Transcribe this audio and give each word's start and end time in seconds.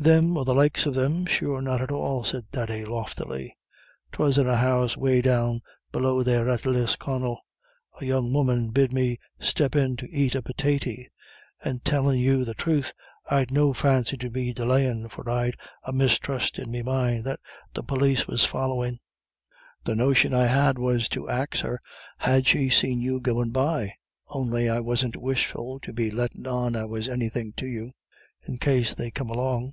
"Thim 0.00 0.36
or 0.36 0.44
the 0.44 0.54
likes 0.54 0.86
of 0.86 0.94
thim 0.94 1.26
sure 1.26 1.60
not 1.60 1.80
at 1.82 1.90
all," 1.90 2.22
said 2.22 2.44
Thady, 2.52 2.84
loftily. 2.84 3.56
"'Twas 4.12 4.38
in 4.38 4.46
a 4.46 4.54
house 4.54 4.94
away 4.94 5.20
down 5.20 5.60
below 5.90 6.22
there 6.22 6.48
at 6.48 6.64
Lisconnel. 6.64 7.40
A 8.00 8.04
young 8.04 8.32
woman 8.32 8.68
bid 8.70 8.92
me 8.92 9.18
step 9.40 9.74
in 9.74 9.96
to 9.96 10.08
ait 10.16 10.36
a 10.36 10.40
pitaty, 10.42 11.08
and, 11.64 11.84
tellin' 11.84 12.20
you 12.20 12.44
the 12.44 12.54
truth, 12.54 12.92
I'd 13.28 13.50
no 13.50 13.72
fancy 13.72 14.16
to 14.18 14.30
be 14.30 14.54
delayin', 14.54 15.08
for 15.08 15.28
I'd 15.28 15.56
a 15.82 15.92
mistrust 15.92 16.60
in 16.60 16.70
me 16.70 16.82
mind 16.82 17.24
that 17.24 17.40
the 17.74 17.82
pólis 17.82 18.28
was 18.28 18.44
follyin'. 18.44 19.00
The 19.82 19.96
notion 19.96 20.32
I 20.32 20.46
had 20.46 20.78
was 20.78 21.08
to 21.08 21.28
ax 21.28 21.58
her 21.62 21.80
had 22.18 22.46
she 22.46 22.70
seen 22.70 23.00
you 23.00 23.18
goin' 23.18 23.50
by, 23.50 23.94
on'y 24.28 24.68
I 24.68 24.78
wasn't 24.78 25.16
wishful 25.16 25.80
to 25.80 25.92
be 25.92 26.08
lettin' 26.08 26.46
on 26.46 26.76
I 26.76 26.84
was 26.84 27.08
anythin' 27.08 27.54
to 27.56 27.66
you, 27.66 27.90
in 28.46 28.58
case 28.58 28.94
they 28.94 29.10
come 29.10 29.28
along. 29.28 29.60